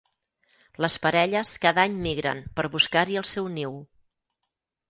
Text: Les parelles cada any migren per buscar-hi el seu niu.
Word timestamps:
Les 0.85 0.95
parelles 1.03 1.51
cada 1.67 1.85
any 1.89 1.99
migren 2.07 2.43
per 2.61 2.67
buscar-hi 2.79 3.23
el 3.23 3.29
seu 3.33 3.55
niu. 3.59 3.81